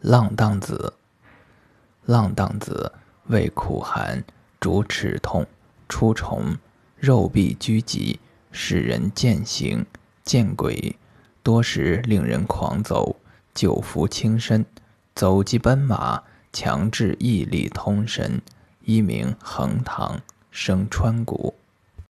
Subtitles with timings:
[0.00, 0.94] 浪荡子，
[2.06, 2.90] 浪荡子
[3.26, 4.24] 味苦寒，
[4.58, 5.46] 主齿痛、
[5.90, 6.56] 出虫、
[6.96, 8.18] 肉壁拘急，
[8.50, 9.84] 使人见形
[10.24, 10.96] 见鬼，
[11.42, 13.16] 多时令人狂走，
[13.52, 14.64] 久服轻身，
[15.14, 18.40] 走即奔马，强制毅力通神，
[18.82, 21.59] 一名横堂，生川谷。